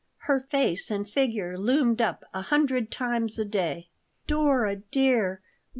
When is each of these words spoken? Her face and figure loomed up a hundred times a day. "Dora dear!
Her 0.21 0.39
face 0.49 0.89
and 0.89 1.07
figure 1.07 1.59
loomed 1.59 2.01
up 2.01 2.23
a 2.33 2.41
hundred 2.41 2.89
times 2.89 3.37
a 3.37 3.45
day. 3.45 3.89
"Dora 4.25 4.77
dear! 4.77 5.43